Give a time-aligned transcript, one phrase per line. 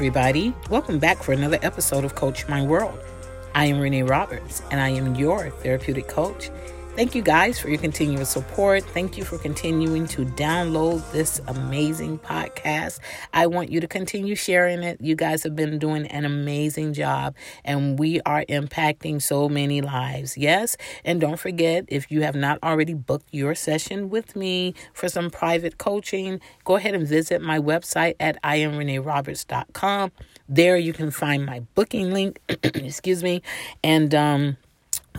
[0.00, 0.54] Everybody.
[0.70, 2.98] Welcome back for another episode of Coach My World.
[3.54, 6.48] I am Renee Roberts, and I am your therapeutic coach.
[7.00, 8.84] Thank you guys for your continuous support.
[8.84, 12.98] Thank you for continuing to download this amazing podcast.
[13.32, 15.00] I want you to continue sharing it.
[15.00, 20.36] You guys have been doing an amazing job, and we are impacting so many lives.
[20.36, 20.76] Yes.
[21.02, 25.30] And don't forget, if you have not already booked your session with me for some
[25.30, 30.12] private coaching, go ahead and visit my website at imreneeroberts.com.
[30.50, 32.42] There you can find my booking link.
[32.62, 33.40] Excuse me.
[33.82, 34.58] And, um,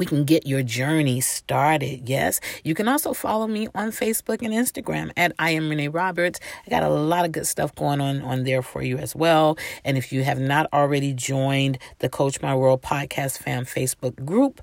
[0.01, 2.09] we can get your journey started.
[2.09, 2.39] Yes.
[2.63, 6.39] You can also follow me on Facebook and Instagram at I am Renee Roberts.
[6.65, 9.59] I got a lot of good stuff going on on there for you as well.
[9.85, 14.59] And if you have not already joined the Coach My World Podcast Fam Facebook group,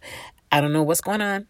[0.50, 1.46] I don't know what's going on.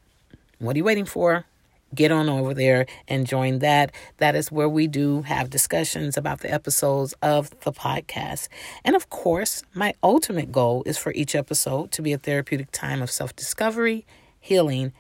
[0.59, 1.47] What are you waiting for?
[1.95, 3.93] Get on over there and join that.
[4.19, 8.49] That is where we do have discussions about the episodes of the podcast.
[8.85, 13.03] And of course, my ultimate goal is for each episode to be a therapeutic time
[13.03, 14.07] of self discovery,
[14.41, 14.93] healing,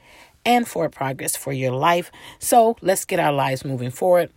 [0.45, 2.11] and for progress for your life.
[2.39, 4.31] So let's get our lives moving forward.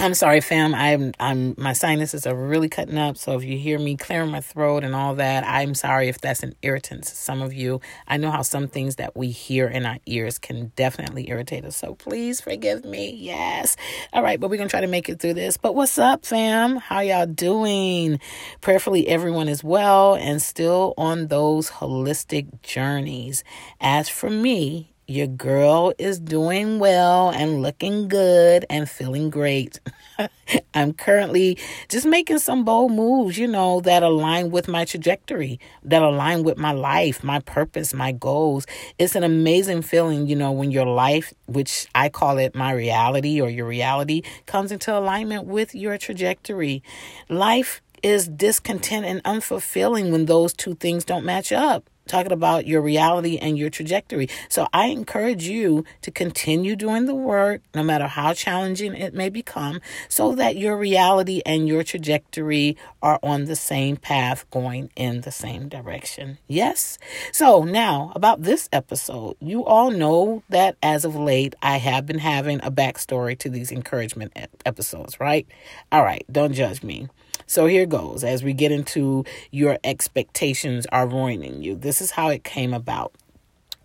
[0.00, 0.76] I'm sorry, fam.
[0.76, 3.16] I'm I'm my sinuses are really cutting up.
[3.16, 6.44] So if you hear me clearing my throat and all that, I'm sorry if that's
[6.44, 7.80] an irritant to some of you.
[8.06, 11.76] I know how some things that we hear in our ears can definitely irritate us.
[11.76, 13.12] So please forgive me.
[13.12, 13.76] Yes.
[14.12, 15.56] All right, but we're gonna try to make it through this.
[15.56, 16.76] But what's up, fam?
[16.76, 18.20] How y'all doing?
[18.60, 23.42] Prayerfully everyone is well and still on those holistic journeys.
[23.80, 29.80] As for me, your girl is doing well and looking good and feeling great.
[30.74, 31.56] I'm currently
[31.88, 36.58] just making some bold moves, you know, that align with my trajectory, that align with
[36.58, 38.66] my life, my purpose, my goals.
[38.98, 43.40] It's an amazing feeling, you know, when your life, which I call it my reality
[43.40, 46.82] or your reality, comes into alignment with your trajectory.
[47.30, 52.80] Life is discontent and unfulfilling when those two things don't match up talking about your
[52.80, 54.28] reality and your trajectory.
[54.48, 59.28] So I encourage you to continue doing the work, no matter how challenging it may
[59.28, 65.20] become, so that your reality and your trajectory are on the same path, going in
[65.20, 66.38] the same direction.
[66.48, 66.98] Yes?
[67.32, 72.18] So now about this episode, you all know that as of late, I have been
[72.18, 74.32] having a backstory to these encouragement
[74.64, 75.46] episodes, right?
[75.92, 77.08] All right, don't judge me.
[77.48, 81.74] So here goes as we get into your expectations are ruining you.
[81.74, 83.12] This is how it came about.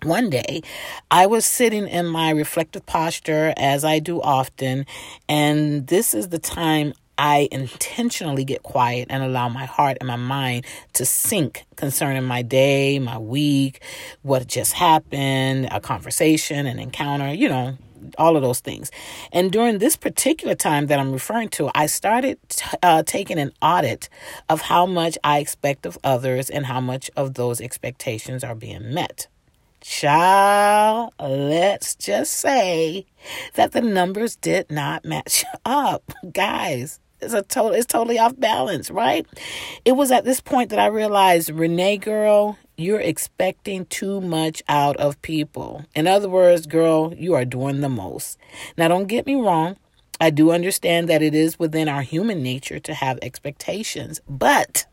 [0.03, 0.63] One day,
[1.09, 4.85] I was sitting in my reflective posture as I do often,
[5.29, 10.17] and this is the time I intentionally get quiet and allow my heart and my
[10.17, 13.81] mind to sync concerning my day, my week,
[14.23, 17.77] what just happened, a conversation, an encounter, you know,
[18.17, 18.91] all of those things.
[19.31, 22.37] And during this particular time that I'm referring to, I started
[22.81, 24.09] uh, taking an audit
[24.49, 28.93] of how much I expect of others and how much of those expectations are being
[28.93, 29.27] met.
[29.81, 33.05] Child, let's just say
[33.55, 36.13] that the numbers did not match up.
[36.31, 39.25] Guys, it's a total it's totally off balance, right?
[39.85, 44.97] It was at this point that I realized, Renee girl, you're expecting too much out
[44.97, 45.85] of people.
[45.95, 48.37] In other words, girl, you are doing the most.
[48.77, 49.77] Now, don't get me wrong.
[50.19, 54.85] I do understand that it is within our human nature to have expectations, but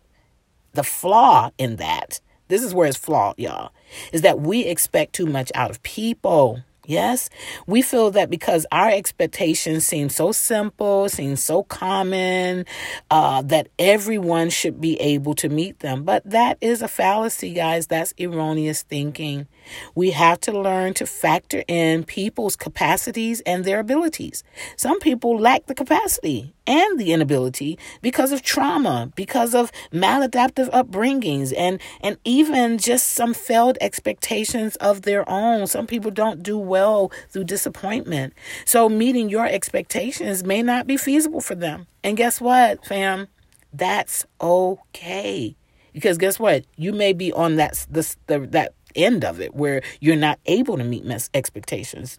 [0.73, 3.71] the flaw in that, this is where it's flawed, y'all,
[4.13, 6.63] is that we expect too much out of people.
[6.91, 7.31] Yes,
[7.69, 12.67] we feel that because our expectations seem so simple, seem so common,
[13.13, 16.03] uh, that everyone should be able to meet them.
[16.03, 17.87] But that is a fallacy, guys.
[17.87, 19.47] That's erroneous thinking.
[19.95, 24.43] We have to learn to factor in people's capacities and their abilities.
[24.77, 31.53] Some people lack the capacity and the inability because of trauma, because of maladaptive upbringings,
[31.57, 35.67] and, and even just some failed expectations of their own.
[35.67, 38.35] Some people don't do well through disappointment.
[38.65, 41.87] So meeting your expectations may not be feasible for them.
[42.05, 43.29] And guess what, fam?
[43.73, 45.57] That's okay.
[45.93, 46.65] Because guess what?
[46.77, 50.77] You may be on that the, the that end of it where you're not able
[50.77, 51.05] to meet
[51.35, 52.19] expectations.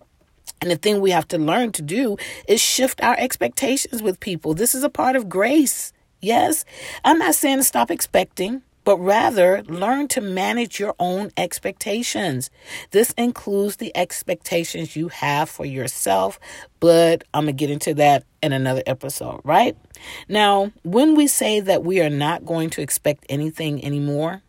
[0.61, 4.53] And the thing we have to learn to do is shift our expectations with people.
[4.53, 5.93] This is a part of grace.
[6.21, 6.65] Yes,
[7.03, 12.49] I'm not saying to stop expecting but rather learn to manage your own expectations.
[12.91, 16.39] This includes the expectations you have for yourself,
[16.79, 19.77] but I'm going to get into that in another episode, right?
[20.27, 24.41] Now, when we say that we are not going to expect anything anymore,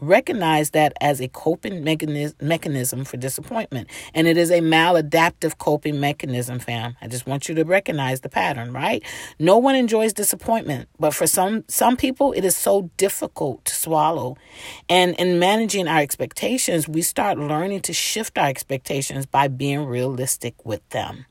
[0.00, 3.88] recognize that as a coping mechanism for disappointment.
[4.14, 6.96] And it is a maladaptive coping mechanism, fam.
[7.00, 9.02] I just want you to recognize the pattern, right?
[9.38, 14.36] No one enjoys disappointment, but for some some people it is so difficult to swallow.
[14.88, 20.64] And in managing our expectations, we start learning to shift our expectations by being realistic
[20.64, 21.26] with them.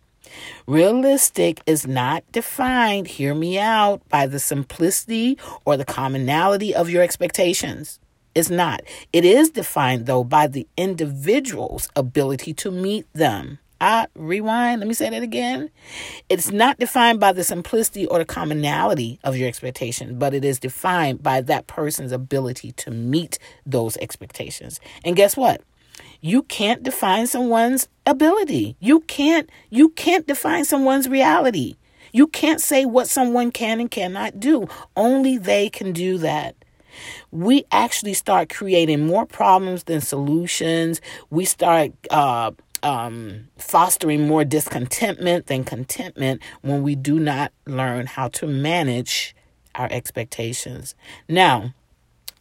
[0.68, 7.02] Realistic is not defined, hear me out, by the simplicity or the commonality of your
[7.02, 8.00] expectations.
[8.36, 8.82] It's not.
[9.12, 13.60] It is defined, though, by the individual's ability to meet them.
[13.82, 14.82] I rewind.
[14.82, 15.70] Let me say that again.
[16.28, 20.60] It's not defined by the simplicity or the commonality of your expectation, but it is
[20.60, 24.80] defined by that person's ability to meet those expectations.
[25.06, 25.62] And guess what?
[26.22, 28.76] You can't define someone's ability.
[28.80, 31.76] You can't you can't define someone's reality.
[32.12, 34.68] You can't say what someone can and cannot do.
[34.98, 36.56] Only they can do that
[37.32, 41.02] we actually start creating more problems than solutions.
[41.30, 42.52] We start uh,
[42.84, 49.36] um, fostering more discontentment than contentment when we do not learn how to manage
[49.76, 50.96] our expectations.
[51.28, 51.74] Now,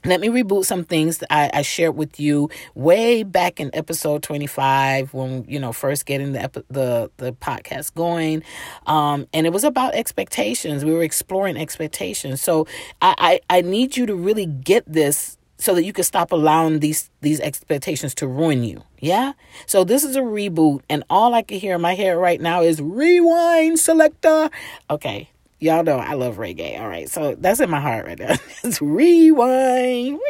[0.05, 4.23] let me reboot some things that I, I, shared with you way back in episode
[4.23, 8.43] 25 when you know first getting the the the podcast going.
[8.87, 10.85] Um, and it was about expectations.
[10.85, 12.41] We were exploring expectations.
[12.41, 12.67] So
[13.03, 16.79] I, I i need you to really get this so that you can stop allowing
[16.79, 18.83] these these expectations to ruin you.
[19.01, 19.33] Yeah?
[19.67, 22.63] So this is a reboot and all i can hear in my head right now
[22.63, 24.51] is rewind selector.
[24.89, 25.31] Okay
[25.61, 26.79] Y'all know I love reggae.
[26.79, 27.09] All right.
[27.09, 28.37] So that's in my heart right now.
[28.65, 30.21] Let's rewind.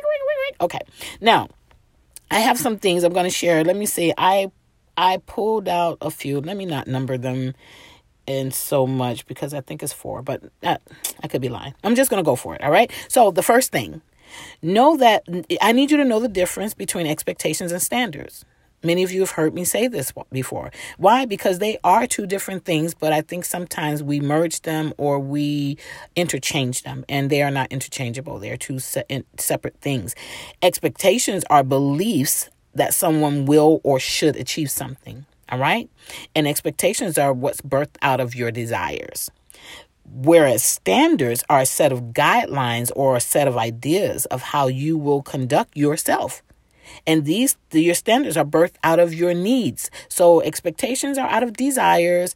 [0.61, 0.81] Okay.
[1.21, 1.49] Now,
[2.31, 3.65] I have some things I'm going to share.
[3.65, 4.13] Let me see.
[4.17, 4.51] I
[4.97, 6.41] I pulled out a few.
[6.41, 7.55] Let me not number them
[8.27, 10.79] in so much because I think it's four, but I,
[11.23, 11.75] I could be lying.
[11.83, 12.63] I'm just going to go for it.
[12.63, 12.91] All right.
[13.09, 14.03] So the first thing,
[14.61, 15.25] know that
[15.63, 18.45] I need you to know the difference between expectations and standards.
[18.83, 20.71] Many of you have heard me say this before.
[20.99, 21.25] Why?
[21.25, 25.79] Because they are two different things, but I think sometimes we merge them or we
[26.15, 28.39] interchange them, and they are not interchangeable.
[28.39, 30.15] They are two se- separate things.
[30.63, 35.27] Expectations are beliefs that someone will or should achieve something.
[35.51, 35.91] All right?
[36.35, 39.31] And expectations are what's birthed out of your desires.
[40.11, 44.97] Whereas standards are a set of guidelines or a set of ideas of how you
[44.97, 46.43] will conduct yourself.
[47.07, 49.91] And these your standards are birthed out of your needs.
[50.09, 52.35] So expectations are out of desires,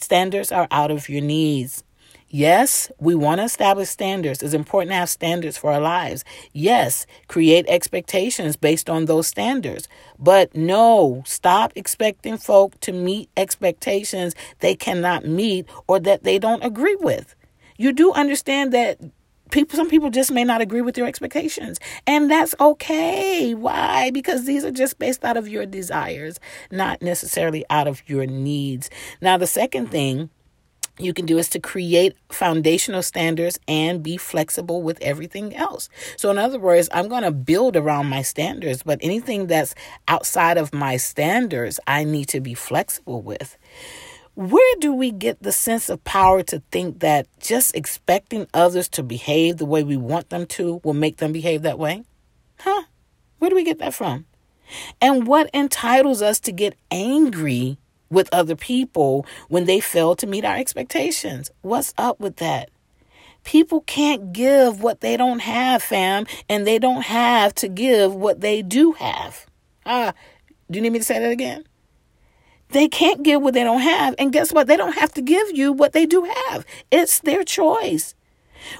[0.00, 1.84] standards are out of your needs.
[2.28, 4.42] Yes, we want to establish standards.
[4.42, 6.24] It's important to have standards for our lives.
[6.52, 9.88] Yes, create expectations based on those standards.
[10.18, 16.64] But no, stop expecting folk to meet expectations they cannot meet or that they don't
[16.64, 17.36] agree with.
[17.76, 18.98] You do understand that
[19.54, 21.78] people some people just may not agree with your expectations
[22.08, 26.40] and that's okay why because these are just based out of your desires
[26.72, 28.90] not necessarily out of your needs
[29.20, 30.28] now the second thing
[30.98, 35.88] you can do is to create foundational standards and be flexible with everything else.
[36.16, 39.74] So, in other words, I'm going to build around my standards, but anything that's
[40.06, 43.58] outside of my standards, I need to be flexible with.
[44.34, 49.04] Where do we get the sense of power to think that just expecting others to
[49.04, 52.02] behave the way we want them to will make them behave that way?
[52.58, 52.82] Huh?
[53.38, 54.26] Where do we get that from?
[55.00, 57.78] And what entitles us to get angry
[58.10, 61.52] with other people when they fail to meet our expectations?
[61.62, 62.70] What's up with that?
[63.44, 68.40] People can't give what they don't have, fam, and they don't have to give what
[68.40, 69.46] they do have.
[69.86, 70.12] Ah,
[70.68, 71.64] do you need me to say that again?
[72.74, 74.16] They can't give what they don't have.
[74.18, 74.66] And guess what?
[74.66, 76.66] They don't have to give you what they do have.
[76.90, 78.16] It's their choice.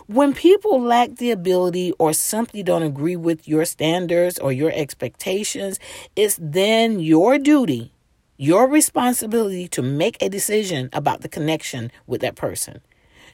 [0.08, 5.78] When people lack the ability or simply don't agree with your standards or your expectations,
[6.16, 7.92] it's then your duty,
[8.36, 12.80] your responsibility to make a decision about the connection with that person.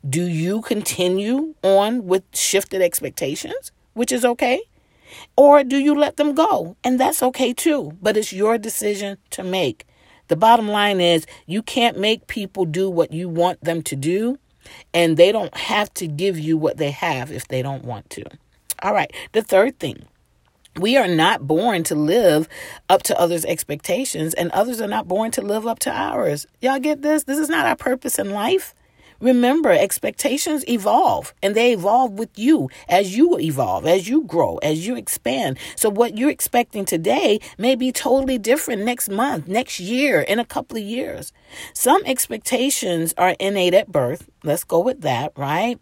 [0.07, 4.61] Do you continue on with shifted expectations, which is okay?
[5.39, 6.77] Or do you let them go?
[6.85, 9.87] And that's okay too, but it's your decision to make.
[10.31, 14.39] The bottom line is you can't make people do what you want them to do,
[14.95, 18.25] and they don't have to give you what they have if they don't want to.
[18.81, 20.05] All right, the third thing.
[20.77, 22.49] We are not born to live
[22.89, 26.47] up to others' expectations, and others are not born to live up to ours.
[26.61, 27.25] Y'all get this?
[27.25, 28.73] This is not our purpose in life.
[29.21, 34.87] Remember, expectations evolve and they evolve with you as you evolve, as you grow, as
[34.87, 35.59] you expand.
[35.77, 40.45] So, what you're expecting today may be totally different next month, next year, in a
[40.45, 41.33] couple of years.
[41.75, 44.29] Some expectations are innate at birth.
[44.43, 45.79] Let's go with that, right?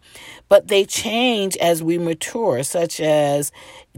[0.49, 3.53] But they change as we mature, such as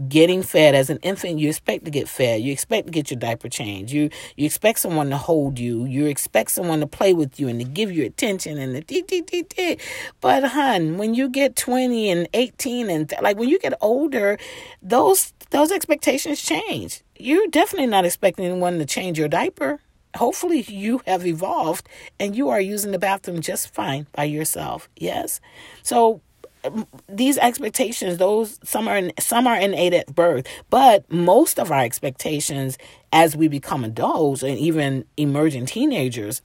[0.07, 0.75] getting fed.
[0.75, 2.41] As an infant, you expect to get fed.
[2.41, 3.91] You expect to get your diaper changed.
[3.91, 5.85] You you expect someone to hold you.
[5.85, 9.01] You expect someone to play with you and to give you attention and the dee
[9.01, 9.77] dee dee dee.
[10.19, 14.37] But hun, when you get 20 and 18 and th- like when you get older,
[14.81, 17.01] those those expectations change.
[17.17, 19.79] You're definitely not expecting anyone to change your diaper
[20.15, 21.87] hopefully you have evolved
[22.19, 24.89] and you are using the bathroom just fine by yourself.
[24.95, 25.39] Yes?
[25.83, 26.21] So
[26.63, 31.71] um, these expectations those some are in, some are innate at birth but most of
[31.71, 32.77] our expectations
[33.11, 36.43] as we become adults and even emerging teenagers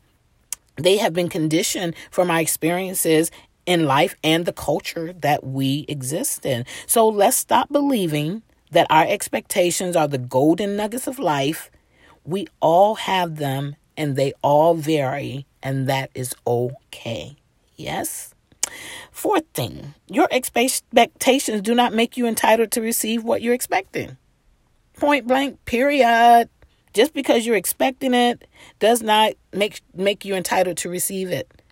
[0.76, 3.30] they have been conditioned from our experiences
[3.66, 6.64] in life and the culture that we exist in.
[6.86, 11.70] So let's stop believing that our expectations are the golden nuggets of life
[12.26, 17.36] we all have them and they all vary, and that is okay.
[17.76, 18.34] Yes?
[19.10, 24.16] Fourth thing, your expectations do not make you entitled to receive what you're expecting.
[24.96, 26.48] Point blank, period.
[26.92, 28.46] Just because you're expecting it
[28.78, 31.62] does not make make you entitled to receive it.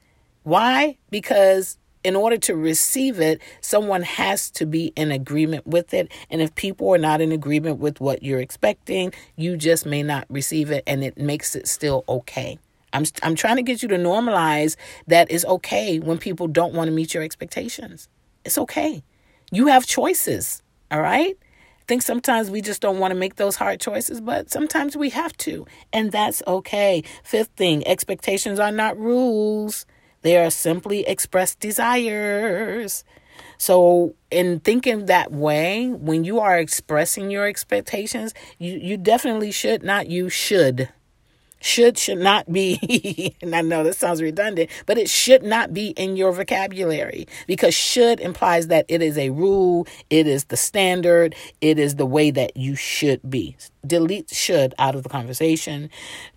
[0.42, 0.98] Why?
[1.10, 6.12] Because in order to receive it, someone has to be in agreement with it.
[6.30, 10.26] And if people are not in agreement with what you're expecting, you just may not
[10.28, 12.58] receive it and it makes it still okay.
[12.92, 14.76] I'm I'm trying to get you to normalize
[15.08, 18.08] that it's okay when people don't want to meet your expectations.
[18.44, 19.02] It's okay.
[19.50, 21.36] You have choices, all right?
[21.36, 25.10] I think sometimes we just don't want to make those hard choices, but sometimes we
[25.10, 27.02] have to, and that's okay.
[27.24, 29.84] Fifth thing, expectations are not rules.
[30.24, 33.04] They are simply expressed desires.
[33.58, 39.82] So, in thinking that way, when you are expressing your expectations, you, you definitely should
[39.82, 40.88] not, you should
[41.64, 45.88] should should not be and I know this sounds redundant, but it should not be
[45.88, 51.34] in your vocabulary because should implies that it is a rule, it is the standard,
[51.60, 53.56] it is the way that you should be.
[53.86, 55.88] Delete should out of the conversation.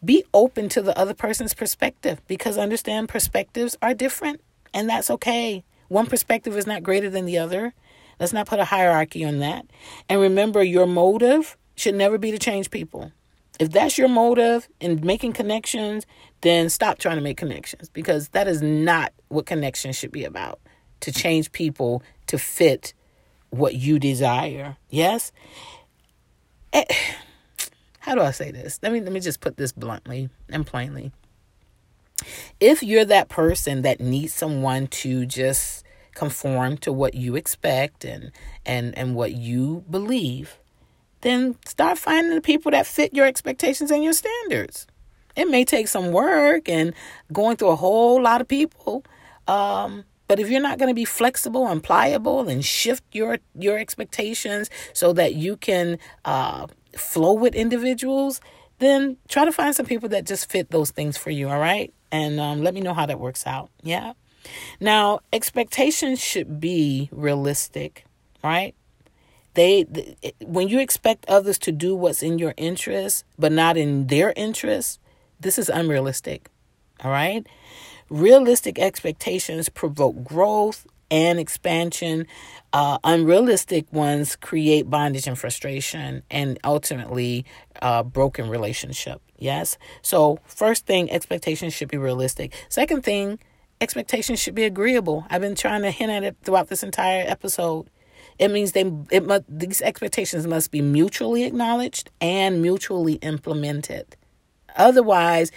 [0.03, 4.41] Be open to the other person's perspective because understand perspectives are different
[4.73, 5.63] and that's okay.
[5.89, 7.73] One perspective is not greater than the other.
[8.19, 9.65] Let's not put a hierarchy on that.
[10.09, 13.11] And remember, your motive should never be to change people.
[13.59, 16.05] If that's your motive in making connections,
[16.41, 20.59] then stop trying to make connections because that is not what connections should be about
[21.01, 22.93] to change people to fit
[23.49, 24.77] what you desire.
[24.89, 25.31] Yes?
[26.73, 26.85] Eh,
[27.99, 28.79] how do I say this?
[28.81, 31.11] Let me let me just put this bluntly and plainly.
[32.59, 35.83] If you're that person that needs someone to just
[36.15, 38.31] conform to what you expect and
[38.65, 40.57] and and what you believe,
[41.21, 44.87] then start finding the people that fit your expectations and your standards.
[45.35, 46.93] It may take some work and
[47.31, 49.03] going through a whole lot of people.
[49.47, 53.77] Um, but if you're not going to be flexible and pliable and shift your your
[53.77, 58.41] expectations so that you can uh, flow with individuals,
[58.79, 61.47] then try to find some people that just fit those things for you.
[61.47, 63.69] All right, and um, let me know how that works out.
[63.83, 64.13] Yeah.
[64.79, 68.05] Now, expectations should be realistic,
[68.43, 68.75] right?
[69.57, 69.85] They
[70.45, 74.99] when you expect others to do what's in your interest but not in their interest
[75.39, 76.49] this is unrealistic
[77.03, 77.45] all right?
[78.09, 82.25] Realistic expectations provoke growth and expansion.
[82.73, 87.45] Uh, unrealistic ones create bondage and frustration and ultimately
[87.81, 89.77] uh, broken relationship yes?
[90.01, 92.53] So first thing expectations should be realistic.
[92.69, 93.39] Second thing
[93.79, 95.25] expectations should be agreeable.
[95.29, 97.89] I've been trying to hint at it throughout this entire episode
[98.39, 104.15] it means they it must, these expectations must be mutually acknowledged and mutually implemented.
[104.75, 105.51] Otherwise,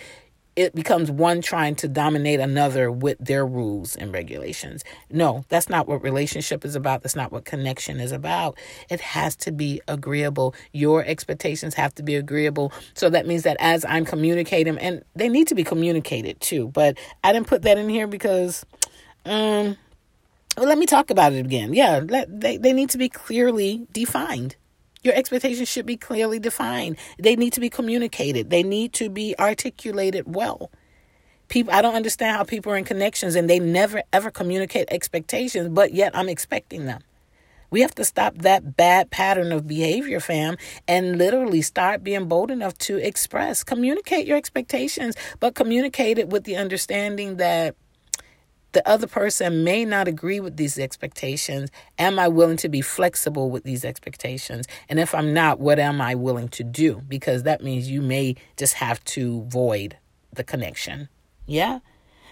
[0.57, 4.85] it becomes one trying to dominate another with their rules and regulations.
[5.11, 7.03] No, that's not what relationship is about.
[7.03, 8.59] That's not what connection is about.
[8.91, 10.55] It has to be agreeable.
[10.73, 12.73] Your expectations have to be agreeable.
[12.95, 16.99] So that means that as I'm communicating, and they need to be communicated too, but
[17.23, 18.65] I didn't put that in here because
[19.25, 19.77] um
[20.57, 21.75] well, let me talk about it again.
[21.75, 24.57] Yeah, let, they, they need to be clearly defined.
[25.03, 26.97] Your expectations should be clearly defined.
[27.19, 28.51] They need to be communicated.
[28.51, 30.71] They need to be articulated well.
[31.49, 35.69] People I don't understand how people are in connections and they never ever communicate expectations,
[35.71, 37.01] but yet I'm expecting them.
[37.71, 40.57] We have to stop that bad pattern of behavior, fam,
[40.89, 46.45] and literally start being bold enough to express, communicate your expectations, but communicate it with
[46.45, 47.77] the understanding that
[48.73, 51.71] the other person may not agree with these expectations.
[51.99, 54.67] Am I willing to be flexible with these expectations?
[54.89, 57.03] And if I'm not, what am I willing to do?
[57.09, 59.97] Because that means you may just have to void
[60.33, 61.09] the connection.
[61.47, 61.81] Yeah?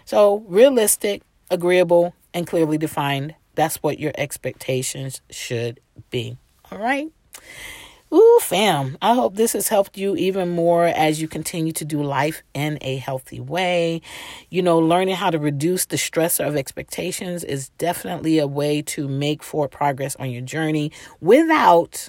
[0.04, 3.34] So, realistic, agreeable, and clearly defined.
[3.54, 5.80] That's what your expectations should
[6.10, 6.38] be.
[6.70, 7.08] All right?
[8.12, 12.02] Ooh, fam, I hope this has helped you even more as you continue to do
[12.02, 14.00] life in a healthy way.
[14.48, 19.08] You know, learning how to reduce the stressor of expectations is definitely a way to
[19.08, 22.08] make forward progress on your journey without,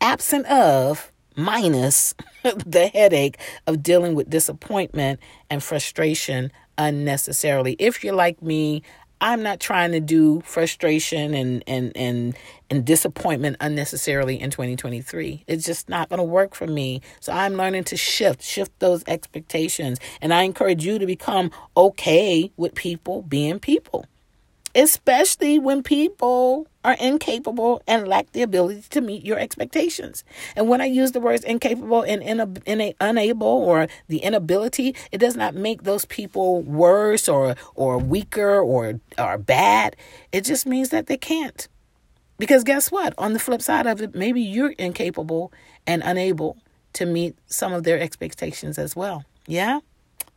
[0.00, 5.18] absent of, minus the headache of dealing with disappointment
[5.50, 7.74] and frustration unnecessarily.
[7.80, 8.82] If you're like me,
[9.20, 12.36] I'm not trying to do frustration and and and
[12.70, 15.44] and disappointment unnecessarily in 2023.
[15.46, 17.00] It's just not going to work for me.
[17.20, 22.52] So I'm learning to shift, shift those expectations, and I encourage you to become okay
[22.56, 24.06] with people being people
[24.74, 30.22] especially when people are incapable and lack the ability to meet your expectations.
[30.54, 34.94] And when I use the words incapable and in in a unable or the inability,
[35.10, 39.96] it does not make those people worse or or weaker or or bad.
[40.30, 41.66] It just means that they can't.
[42.38, 43.14] Because guess what?
[43.16, 45.52] On the flip side of it, maybe you're incapable
[45.86, 46.58] and unable
[46.94, 49.24] to meet some of their expectations as well.
[49.46, 49.80] Yeah?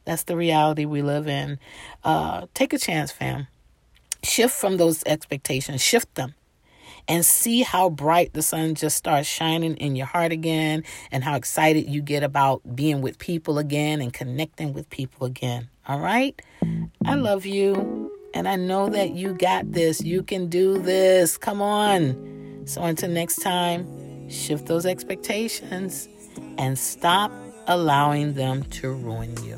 [0.05, 1.59] That's the reality we live in.
[2.03, 3.47] Uh, take a chance, fam.
[4.23, 6.33] Shift from those expectations, shift them,
[7.07, 11.35] and see how bright the sun just starts shining in your heart again, and how
[11.35, 15.69] excited you get about being with people again and connecting with people again.
[15.87, 16.39] All right?
[17.05, 20.01] I love you, and I know that you got this.
[20.01, 21.37] You can do this.
[21.37, 22.63] Come on.
[22.65, 26.09] So until next time, shift those expectations
[26.57, 27.31] and stop
[27.67, 29.57] allowing them to ruin you.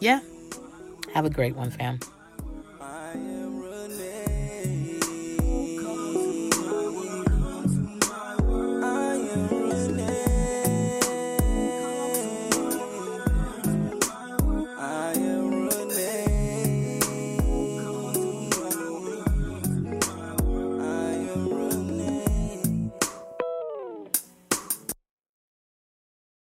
[0.00, 0.20] Yeah.
[1.12, 2.00] Have a great one, fam.